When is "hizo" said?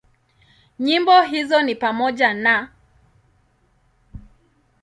1.21-1.61